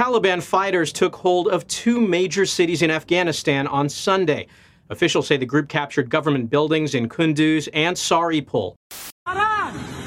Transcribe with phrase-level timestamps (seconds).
[0.00, 4.46] Taliban fighters took hold of two major cities in Afghanistan on Sunday.
[4.88, 8.76] Officials say the group captured government buildings in Kunduz and Saripul.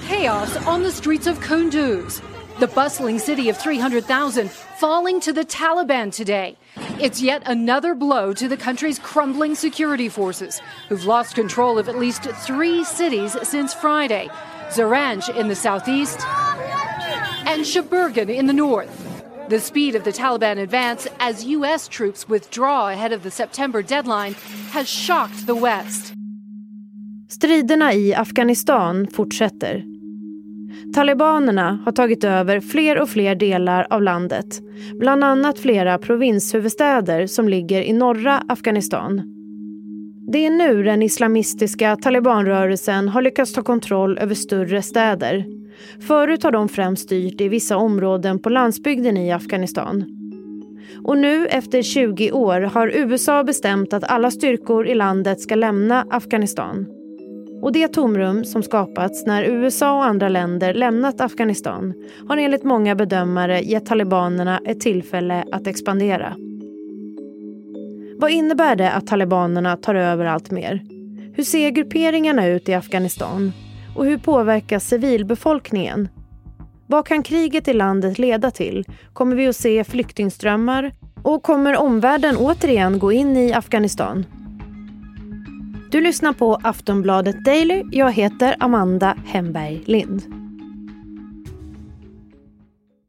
[0.08, 2.24] Chaos on the streets of Kunduz,
[2.60, 6.58] the bustling city of 300,000, falling to the Taliban today.
[7.00, 12.00] It's yet another blow to the country's crumbling security forces, who've lost control of at
[12.00, 14.28] least three cities since Friday
[14.70, 16.20] Zaranj in the southeast
[17.46, 19.13] and Shaburgan in the north.
[19.54, 21.88] The speed of the Taliban advance as U.S.
[21.88, 24.36] troops withdraw ahead of the September deadline
[24.72, 26.14] has shocked the West.
[27.30, 29.84] Striderna i Afghanistan fortsätter.
[30.94, 34.62] Talibanerna har tagit över fler och fler delar av landet.
[35.00, 39.22] Bland annat flera provinshuvudstäder som ligger i norra Afghanistan.
[40.32, 45.63] Det är nu den islamistiska talibanrörelsen har lyckats ta kontroll över större städer.
[46.08, 50.06] Förut har de främst styrt i vissa områden på landsbygden i Afghanistan.
[51.04, 56.06] Och nu efter 20 år har USA bestämt att alla styrkor i landet ska lämna
[56.10, 56.86] Afghanistan.
[57.62, 61.94] Och det tomrum som skapats när USA och andra länder lämnat Afghanistan
[62.28, 66.36] har enligt många bedömare gett talibanerna ett tillfälle att expandera.
[68.18, 70.82] Vad innebär det att talibanerna tar över allt mer?
[71.34, 73.52] Hur ser grupperingarna ut i Afghanistan?
[73.96, 76.10] Och hur påverkas civilbefolkningen?
[76.88, 78.86] Vad kan kriget i landet leda till?
[79.14, 80.92] Kommer vi att se flyktingströmmar?
[81.24, 84.26] Och kommer omvärlden återigen gå in i Afghanistan?
[85.92, 87.84] Du lyssnar på Aftonbladet Daily.
[87.92, 90.22] Jag heter Amanda Hemberg Lind.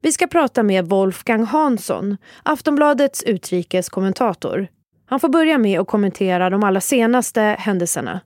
[0.02, 4.68] Vi ska prata med Wolfgang Hansson, Aftonbladets utrikeskommentator.
[5.06, 8.20] Han får börja med att kommentera de allra senaste händelserna.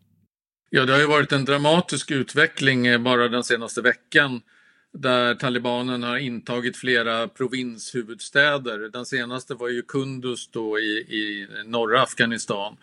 [0.70, 4.40] Ja, det har ju varit en dramatisk utveckling eh, bara den senaste veckan
[4.92, 8.78] där talibanen har intagit flera provinshuvudstäder.
[8.78, 12.76] Den senaste var ju Kunduz då i, i norra Afghanistan.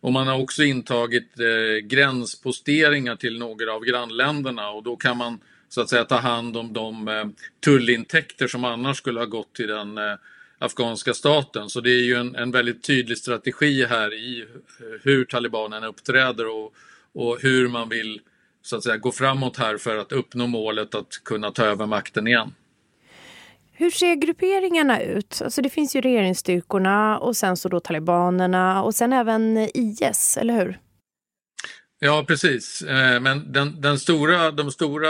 [0.00, 5.40] Och man har också intagit eh, gränsposteringar till några av grannländerna och då kan man
[5.68, 7.24] så att säga ta hand om de eh,
[7.60, 10.14] tullintäkter som annars skulle ha gått till den eh,
[10.58, 11.68] afghanska staten.
[11.68, 16.46] Så det är ju en, en väldigt tydlig strategi här i eh, hur talibanerna uppträder
[16.46, 16.74] och,
[17.14, 18.20] och hur man vill
[18.62, 22.26] så att säga gå framåt här för att uppnå målet att kunna ta över makten
[22.26, 22.54] igen.
[23.72, 25.40] Hur ser grupperingarna ut?
[25.44, 30.54] Alltså det finns ju regeringsstyrkorna och sen så då talibanerna och sen även IS, eller
[30.54, 30.78] hur?
[31.98, 32.82] Ja, precis.
[32.82, 35.08] Eh, men den, den stora, de stora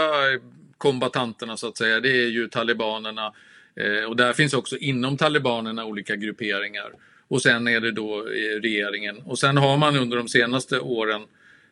[0.77, 3.33] kombatanterna så att säga, det är ju talibanerna.
[3.75, 6.91] Eh, och där finns också inom talibanerna olika grupperingar.
[7.27, 8.21] Och sen är det då
[8.61, 9.17] regeringen.
[9.25, 11.21] Och sen har man under de senaste åren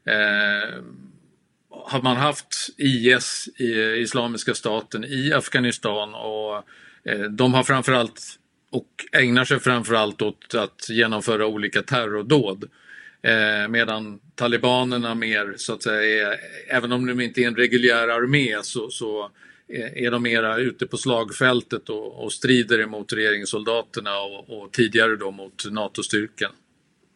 [0.07, 0.83] eh,
[1.69, 3.49] har man haft IS,
[3.97, 6.63] Islamiska staten, i Afghanistan och
[7.07, 8.21] Eh, de har framförallt
[8.69, 12.63] och ägnar sig framförallt åt att genomföra olika terrordåd.
[13.21, 16.37] Eh, medan talibanerna mer så att säga, är,
[16.69, 19.31] även om de inte är en reguljär armé så, så
[19.67, 25.15] eh, är de mera ute på slagfältet och, och strider emot regeringssoldaterna och, och tidigare
[25.15, 26.51] då mot NATO-styrkan.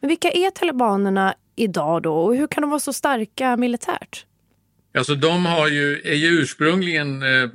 [0.01, 4.25] Vilka är talibanerna idag då och hur kan de vara så starka militärt?
[4.97, 7.49] Alltså de har ju, är ju ursprungligen eh,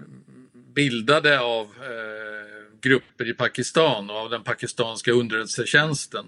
[0.74, 6.24] bildade av eh, grupper i Pakistan och av den pakistanska underrättelsetjänsten.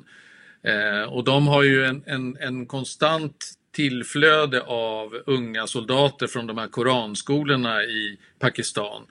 [0.63, 6.59] Eh, och de har ju en, en, en konstant tillflöde av unga soldater från de
[6.59, 9.03] här koranskolorna i Pakistan.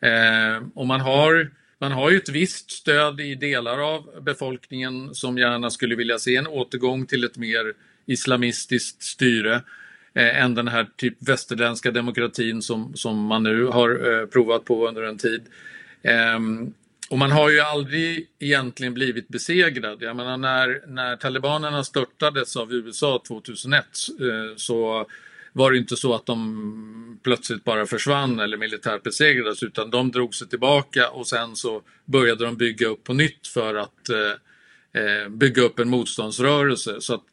[0.00, 1.50] Eh, och man har,
[1.80, 6.36] man har ju ett visst stöd i delar av befolkningen som gärna skulle vilja se
[6.36, 7.74] en återgång till ett mer
[8.06, 9.54] islamistiskt styre
[10.14, 14.88] eh, än den här typ västerländska demokratin som, som man nu har eh, provat på
[14.88, 15.42] under en tid.
[16.02, 16.38] Eh,
[17.10, 20.02] och man har ju aldrig egentligen blivit besegrad.
[20.02, 25.06] Jag menar när, när talibanerna störtades av USA 2001 eh, så
[25.52, 30.34] var det inte så att de plötsligt bara försvann eller militärt besegrades utan de drog
[30.34, 35.28] sig tillbaka och sen så började de bygga upp på nytt för att eh, eh,
[35.28, 37.00] bygga upp en motståndsrörelse.
[37.00, 37.24] Så att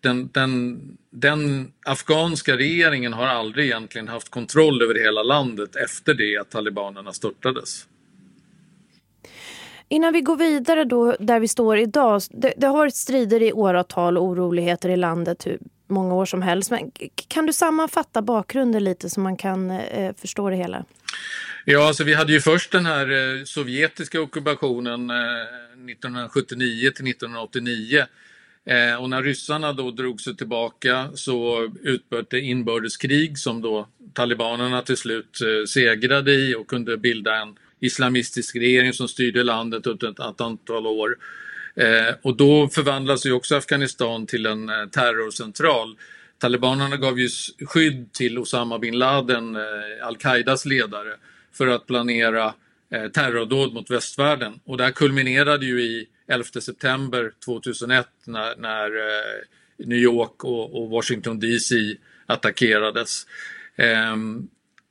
[0.00, 0.80] den, den,
[1.10, 7.12] den afghanska regeringen har aldrig egentligen haft kontroll över hela landet efter det att talibanerna
[7.12, 7.86] störtades.
[9.88, 12.22] Innan vi går vidare då där vi står idag.
[12.30, 15.46] Det, det har varit strider i åratal och oroligheter i landet
[15.86, 16.70] många år som helst.
[16.70, 16.90] Men
[17.28, 20.84] kan du sammanfatta bakgrunden lite så man kan eh, eh, förstå det hela?
[21.64, 25.16] Ja, alltså vi hade ju först den här eh, sovjetiska ockupationen eh,
[25.90, 28.04] 1979 till 1989.
[28.64, 34.82] Eh, och när ryssarna då drog sig tillbaka så utbröt det inbördeskrig som då talibanerna
[34.82, 40.30] till slut eh, segrade i och kunde bilda en islamistisk regering som styrde landet under
[40.30, 41.16] ett antal år.
[41.76, 45.96] Eh, och då förvandlas ju också Afghanistan till en eh, terrorcentral.
[46.38, 47.28] Talibanerna gav ju
[47.66, 51.16] skydd till Osama bin Laden, eh, al-Qaidas ledare,
[51.52, 52.54] för att planera
[52.90, 54.60] eh, terrordåd mot västvärlden.
[54.64, 60.82] Och det här kulminerade ju i 11 september 2001 när, när eh, New York och,
[60.82, 61.96] och Washington DC
[62.26, 63.26] attackerades.
[63.76, 64.48] Ehm,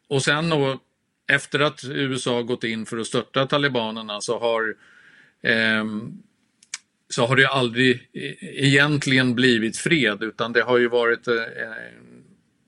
[0.07, 0.79] och sen då,
[1.27, 4.75] efter att USA gått in för att störta talibanerna så har
[5.41, 6.17] ehm,
[7.09, 11.73] så har det aldrig e-, egentligen blivit fred utan det har ju varit eh, eh,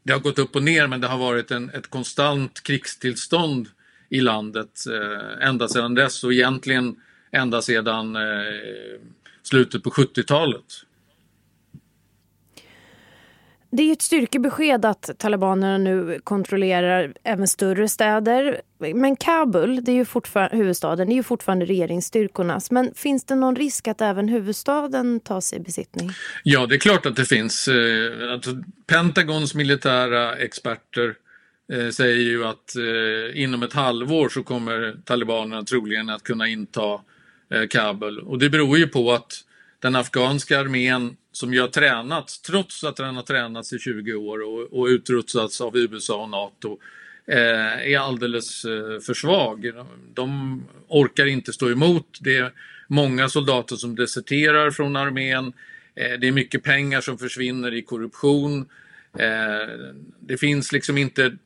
[0.03, 3.67] det har gått upp och ner men det har varit en, ett konstant krigstillstånd
[4.09, 6.95] i landet eh, ända sedan dess och egentligen
[7.31, 9.01] ända sedan eh,
[9.43, 10.65] slutet på 70-talet.
[13.69, 18.61] Det är ett styrkebesked att talibanerna nu kontrollerar även större städer.
[18.95, 22.71] Men Kabul, det är ju fortfarande, huvudstaden, det är ju fortfarande regeringsstyrkornas.
[22.71, 26.11] Men finns det någon risk att även huvudstaden tas i besittning?
[26.43, 27.67] Ja, det är klart att det finns.
[27.67, 28.51] Eh, alltså,
[28.87, 31.13] Pentagons militära experter
[31.73, 36.99] eh, säger ju att eh, inom ett halvår så kommer talibanerna troligen att kunna inta
[37.69, 38.19] Kabul.
[38.19, 39.33] Och det beror ju på att
[39.79, 44.39] den afghanska armén som ju har tränats, trots att den har tränats i 20 år
[44.41, 46.79] och, och utrustats av USA och NATO,
[47.27, 49.71] eh, är alldeles eh, för svag.
[50.13, 52.17] De orkar inte stå emot.
[52.21, 52.51] Det är
[52.87, 55.53] många soldater som deserterar från armén.
[55.95, 58.69] Eh, det är mycket pengar som försvinner i korruption.
[59.19, 59.69] Eh,
[60.19, 61.37] det finns liksom inte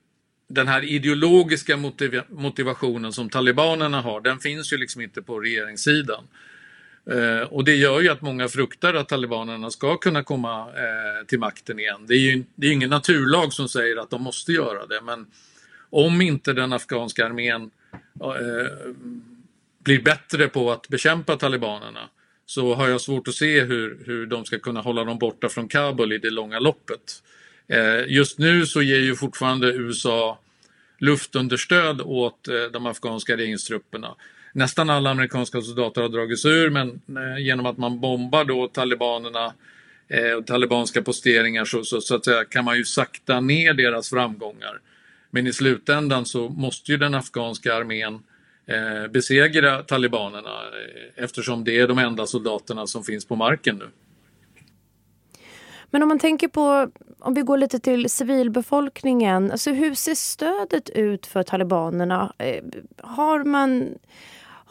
[0.48, 6.24] den här ideologiska motiva- motivationen som talibanerna har, den finns ju liksom inte på regeringssidan.
[7.10, 11.40] Eh, och det gör ju att många fruktar att talibanerna ska kunna komma eh, till
[11.40, 12.06] makten igen.
[12.08, 15.28] Det är ju det är ingen naturlag som säger att de måste göra det, men
[15.90, 17.72] om inte den afghanska armén
[18.22, 18.92] eh,
[19.84, 22.10] blir bättre på att bekämpa talibanerna
[22.46, 25.68] så har jag svårt att se hur, hur de ska kunna hålla dem borta från
[25.68, 27.24] Kabul i det långa loppet.
[27.68, 30.40] Eh, just nu så ger ju fortfarande USA
[30.98, 34.16] luftunderstöd åt eh, de afghanska regeringstrupperna
[34.54, 39.54] nästan alla amerikanska soldater har dragits ur men eh, genom att man bombar då talibanerna
[40.08, 44.10] eh, och talibanska posteringar så, så, så, att säga, kan man ju sakta ner deras
[44.10, 44.80] framgångar.
[45.32, 48.20] Men i slutändan så måste ju den afghanska armén
[48.66, 53.90] eh, besegra talibanerna eh, eftersom det är de enda soldaterna som finns på marken nu.
[55.92, 60.90] Men om man tänker på, om vi går lite till civilbefolkningen, alltså hur ser stödet
[60.90, 62.34] ut för talibanerna?
[62.38, 62.64] Eh,
[62.98, 63.98] har man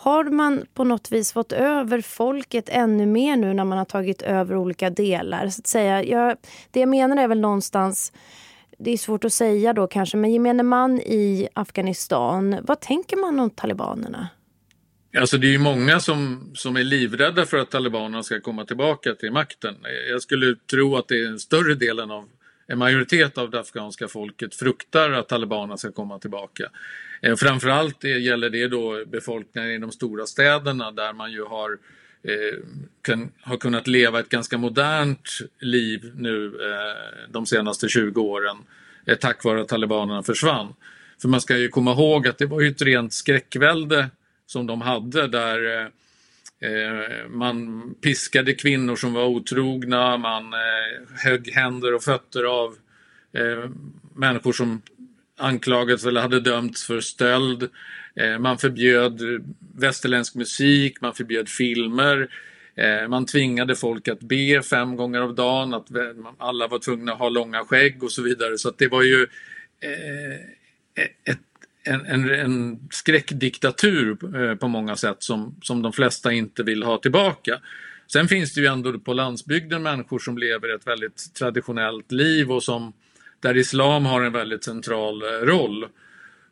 [0.03, 4.23] har man på något vis fått över folket ännu mer nu när man har tagit
[4.23, 5.49] över olika delar?
[5.49, 6.05] Så att säga.
[6.05, 6.37] Jag,
[6.71, 8.13] det jag menar är väl någonstans,
[8.79, 13.41] det är svårt att säga då kanske, men gemene man i Afghanistan, vad tänker man
[13.41, 14.29] om talibanerna?
[15.19, 19.15] Alltså det är ju många som, som är livrädda för att talibanerna ska komma tillbaka
[19.15, 19.75] till makten.
[20.11, 22.29] Jag skulle tro att det är en större delen av
[22.71, 26.65] en majoritet av det afghanska folket fruktar att talibanerna ska komma tillbaka.
[27.23, 31.79] Eh, framförallt eh, gäller det då befolkningen i de stora städerna där man ju har,
[32.23, 32.59] eh,
[33.03, 35.29] kan, har kunnat leva ett ganska modernt
[35.59, 38.57] liv nu eh, de senaste 20 åren
[39.07, 40.75] eh, tack vare att talibanerna försvann.
[41.21, 44.11] För man ska ju komma ihåg att det var ju ett rent skräckvälde
[44.47, 45.87] som de hade där eh,
[46.63, 52.77] Eh, man piskade kvinnor som var otrogna, man eh, högg händer och fötter av
[53.33, 53.71] eh,
[54.15, 54.83] människor som
[55.39, 57.71] anklagats eller hade dömts för stöld.
[58.41, 59.21] Man förbjöd
[59.77, 62.29] västerländsk musik, man förbjöd filmer.
[63.09, 65.89] Man tvingade folk att be fem gånger om dagen, att
[66.39, 68.59] alla var tvungna att ha långa skägg och så vidare.
[68.59, 69.27] Så det var ju
[71.25, 71.39] ett,
[71.83, 76.99] en, en, en skräckdiktatur eh, på många sätt som, som de flesta inte vill ha
[76.99, 77.61] tillbaka.
[78.13, 82.63] Sen finns det ju ändå på landsbygden människor som lever ett väldigt traditionellt liv och
[82.63, 82.93] som
[83.41, 85.87] där islam har en väldigt central eh, roll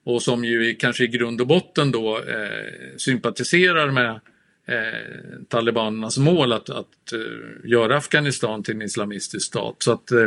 [0.04, 4.20] och som ju kanske i grund och botten då eh, sympatiserar med
[4.66, 9.76] eh, talibanernas mål att, att eh, göra Afghanistan till en islamistisk stat.
[9.78, 10.26] Så att eh,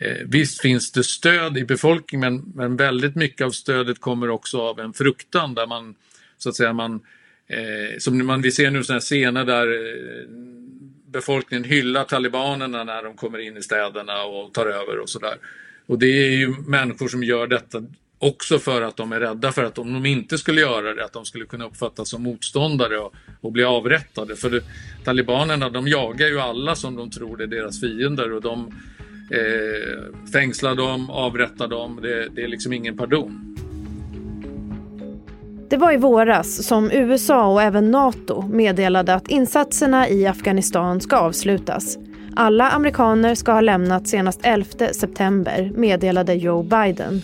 [0.00, 4.60] Eh, visst finns det stöd i befolkningen men, men, väldigt mycket av stödet kommer också
[4.60, 5.94] av en fruktan där man
[6.38, 7.00] så att säga man
[7.46, 10.28] eh, som man, vi ser nu sådana scener där eh,
[11.06, 15.36] befolkningen hyllar talibanerna när de kommer in i städerna och tar över och sådär.
[15.86, 17.82] Och det är ju människor som gör detta
[18.18, 21.12] också för att de är rädda för att om de inte skulle göra det, att
[21.12, 24.36] de skulle kunna uppfattas som motståndare och, och bli avrättade.
[24.36, 24.64] För det,
[25.04, 28.74] talibanerna de jagar ju alla som de tror är deras fiender och de
[29.30, 31.98] eh, fängsla dem, avrätta dem.
[32.02, 33.56] Det, det är liksom ingen pardon.
[35.70, 41.16] Det var i våras som USA och även Nato meddelade att insatserna i Afghanistan ska
[41.16, 41.98] avslutas.
[42.36, 47.22] Alla amerikaner ska ha lämnat senast 11 september, meddelade Joe Biden.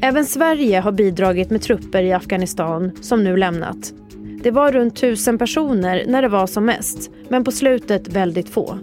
[0.00, 3.92] Även Sverige har bidragit med trupper i Afghanistan som nu lämnat.
[4.42, 8.78] Det var runt tusen personer när det var som mest, men på slutet väldigt få.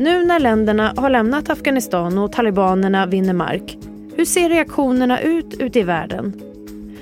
[0.00, 3.76] Nu när länderna har lämnat Afghanistan och talibanerna vinner mark,
[4.16, 6.42] hur ser reaktionerna ut ute i världen?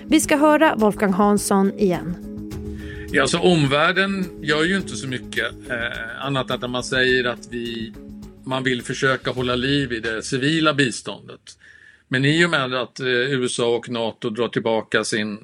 [0.06, 2.14] Vi ska höra Wolfgang Hansson igen.
[3.10, 7.48] Ja, alltså omvärlden gör ju inte så mycket eh, annat än att man säger att
[7.50, 7.92] vi,
[8.44, 11.58] man vill försöka hålla liv i det civila biståndet.
[12.08, 15.38] Men i och med att eh, USA och NATO drar tillbaka sin,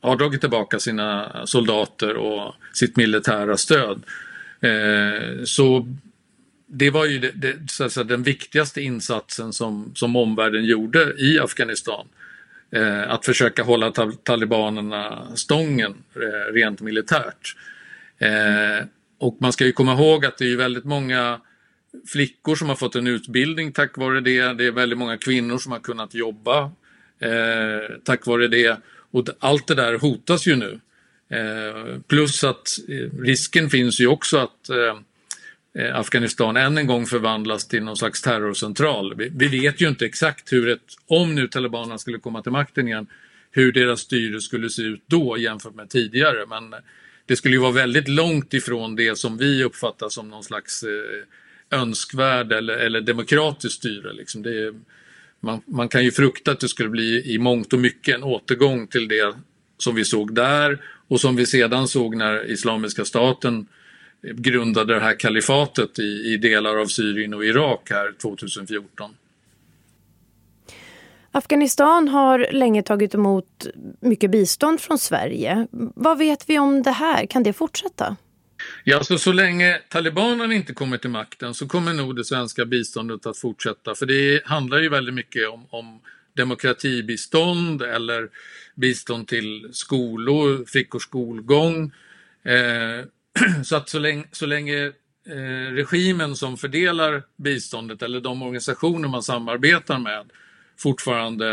[0.00, 4.02] har dragit tillbaka sina soldater och sitt militära stöd
[4.60, 5.86] eh, så
[6.74, 11.14] det var ju det, det, så att säga, den viktigaste insatsen som, som omvärlden gjorde
[11.18, 12.06] i Afghanistan.
[12.70, 17.56] Eh, att försöka hålla talibanerna stången eh, rent militärt.
[18.18, 18.86] Eh,
[19.18, 21.40] och man ska ju komma ihåg att det är väldigt många
[22.06, 24.52] flickor som har fått en utbildning tack vare det.
[24.52, 26.62] Det är väldigt många kvinnor som har kunnat jobba
[27.18, 28.78] eh, tack vare det.
[29.10, 30.80] Och allt det där hotas ju nu.
[31.28, 34.98] Eh, plus att eh, risken finns ju också att Eh,
[35.78, 39.14] Eh, Afghanistan än en gång förvandlas till någon slags terrorcentral.
[39.14, 42.88] Vi, vi, vet ju inte exakt hur ett, om nu talibanerna skulle komma till makten
[42.88, 43.06] igen,
[43.50, 46.46] hur deras styre skulle se ut då jämfört med tidigare.
[46.48, 46.74] Men
[47.26, 51.78] det skulle ju vara väldigt långt ifrån det som vi uppfattar som någon slags eh,
[51.78, 54.12] önskvärd eller, eller demokratiskt styre.
[54.12, 54.42] Liksom.
[54.42, 54.74] Det,
[55.40, 58.86] man, man kan ju frukta att det skulle bli i mångt och mycket en återgång
[58.86, 59.34] till det
[59.78, 63.66] som vi såg där och som vi sedan såg när Islamiska staten
[64.32, 69.16] grundade det här kalifatet i, i delar av Syrien och Irak här 2014.
[71.30, 73.66] Afghanistan har länge tagit emot
[74.00, 75.66] mycket bistånd från Sverige.
[75.94, 77.26] Vad vet vi om det här?
[77.26, 78.16] Kan det fortsätta?
[78.84, 83.26] Ja, så, så länge talibanerna inte kommer till makten så kommer nog det svenska biståndet
[83.26, 83.94] att fortsätta.
[83.94, 86.00] För det handlar ju väldigt mycket om, om
[86.36, 88.28] demokratibistånd eller
[88.74, 91.92] bistånd till skolor, flickors skolgång.
[92.44, 93.04] Eh,
[93.64, 94.92] så att så länge, så länge
[95.26, 100.30] eh, regimen som fördelar biståndet eller de organisationer man samarbetar med
[100.78, 101.52] fortfarande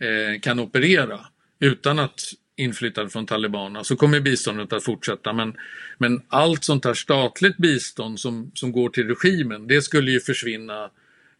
[0.00, 1.20] eh, kan operera
[1.60, 2.20] utan att
[2.56, 5.32] inflytande från talibanerna så kommer biståndet att fortsätta.
[5.32, 5.56] Men,
[5.98, 10.90] men allt sånt här statligt bistånd som, som går till regimen det skulle ju försvinna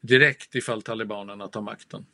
[0.00, 2.04] direkt ifall talibanerna tar makten.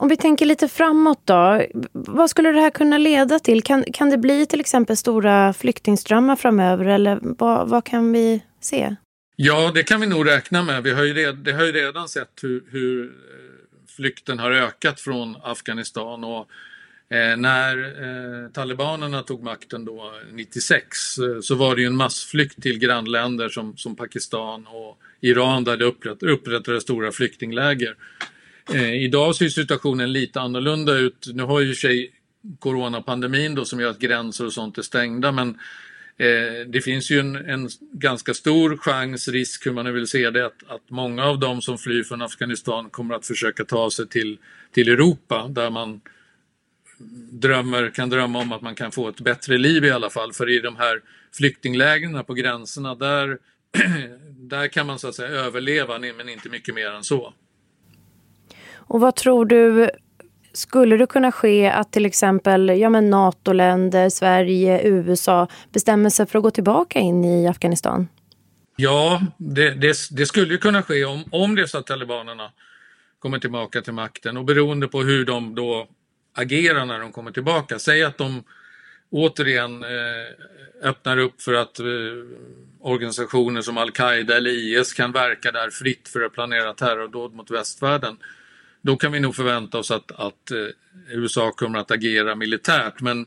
[0.00, 1.62] Om vi tänker lite framåt då.
[1.92, 3.62] Vad skulle det här kunna leda till?
[3.62, 8.96] Kan, kan det bli till exempel stora flyktingströmmar framöver eller vad, vad kan vi se?
[9.36, 10.82] Ja, det kan vi nog räkna med.
[10.82, 13.10] Vi har ju redan, det har ju redan sett hur, hur eh,
[13.96, 16.24] flykten har ökat från Afghanistan.
[16.24, 16.46] Och,
[17.16, 22.62] eh, när eh, talibanerna tog makten då 96 eh, så var det ju en massflykt
[22.62, 27.96] till grannländer som, som Pakistan och Iran där det upprättades upprättade stora flyktingläger.
[28.74, 31.26] Eh, idag ser situationen lite annorlunda ut.
[31.34, 32.12] Nu har ju sig
[32.58, 35.48] coronapandemin då som gör att gränser och sånt är stängda men
[36.16, 40.30] eh, det finns ju en, en, ganska stor chans, risk hur man nu vill se
[40.30, 44.08] det, att, att många av dem som flyr från Afghanistan kommer att försöka ta sig
[44.08, 44.38] till,
[44.72, 46.00] till Europa där man
[47.30, 50.32] drömmer, kan drömma om att man kan få ett bättre liv i alla fall.
[50.32, 51.00] För i de här
[51.32, 53.38] flyktinglägren på gränserna där,
[54.30, 57.34] där kan man så att säga överleva men inte mycket mer än så.
[58.90, 59.90] Och vad tror du,
[60.52, 66.38] skulle det kunna ske att till exempel ja, men NATO-länder, Sverige, USA bestämmer sig för
[66.38, 68.08] att gå tillbaka in i Afghanistan?
[68.76, 72.50] Ja, det, det, det skulle kunna ske om, om det är så att talibanerna
[73.18, 75.86] kommer tillbaka till makten och beroende på hur de då
[76.34, 77.78] agerar när de kommer tillbaka.
[77.78, 78.42] Säg att de
[79.10, 81.86] återigen eh, öppnar upp för att eh,
[82.80, 88.16] organisationer som Al-Qaida eller IS kan verka där fritt för att planera terrordåd mot västvärlden
[88.82, 90.66] då kan vi nog förvänta oss att, att eh,
[91.08, 93.00] USA kommer att agera militärt.
[93.00, 93.26] Men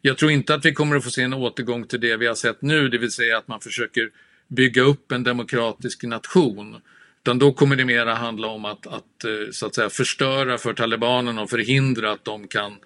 [0.00, 2.34] jag tror inte att vi kommer att få se en återgång till det vi har
[2.34, 4.10] sett nu, det vill säga att man försöker
[4.48, 6.76] bygga upp en demokratisk nation.
[7.22, 10.72] Utan då kommer det mera handla om att, att, eh, så att säga, förstöra för
[10.72, 12.76] talibanerna och förhindra att de kan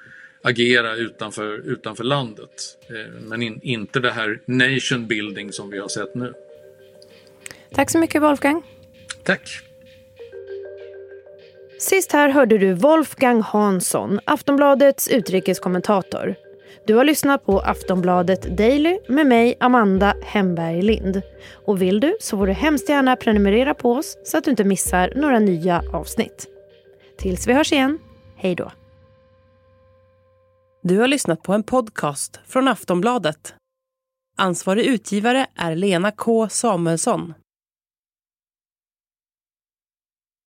[0.42, 2.78] agera utanför, utanför landet.
[2.90, 6.34] Eh, men in, inte det här nation building som vi har sett nu.
[7.74, 8.62] Tack så mycket Wolfgang.
[9.24, 9.60] Tack.
[11.78, 16.34] Sist här hörde du Wolfgang Hansson, Aftonbladets utrikeskommentator.
[16.86, 21.22] Du har lyssnat på Aftonbladet Daily med mig, Amanda Hemberg Lind.
[21.66, 24.64] Och vill du så får du hemskt gärna prenumerera på oss så att du inte
[24.64, 26.46] missar några nya avsnitt.
[27.18, 27.98] Tills vi hörs igen,
[28.36, 28.72] hej då.
[30.82, 33.54] Du har lyssnat på en podcast från Aftonbladet.
[34.36, 37.34] Ansvarig utgivare är Lena K Samuelsson.